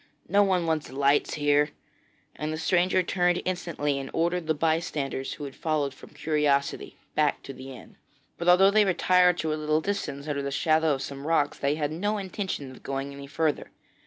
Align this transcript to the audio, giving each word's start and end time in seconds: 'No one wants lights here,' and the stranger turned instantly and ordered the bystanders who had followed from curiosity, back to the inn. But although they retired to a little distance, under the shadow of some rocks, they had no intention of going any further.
'No 0.27 0.41
one 0.41 0.65
wants 0.65 0.91
lights 0.91 1.35
here,' 1.35 1.69
and 2.35 2.51
the 2.51 2.57
stranger 2.57 3.03
turned 3.03 3.39
instantly 3.45 3.99
and 3.99 4.09
ordered 4.13 4.47
the 4.47 4.55
bystanders 4.55 5.33
who 5.33 5.43
had 5.43 5.53
followed 5.55 5.93
from 5.93 6.09
curiosity, 6.09 6.97
back 7.13 7.43
to 7.43 7.53
the 7.53 7.71
inn. 7.71 7.97
But 8.39 8.49
although 8.49 8.71
they 8.71 8.83
retired 8.85 9.37
to 9.37 9.53
a 9.53 9.61
little 9.61 9.79
distance, 9.79 10.27
under 10.27 10.41
the 10.41 10.49
shadow 10.49 10.95
of 10.95 11.03
some 11.03 11.27
rocks, 11.27 11.59
they 11.59 11.75
had 11.75 11.91
no 11.91 12.17
intention 12.17 12.71
of 12.71 12.81
going 12.81 13.13
any 13.13 13.27
further. 13.27 13.69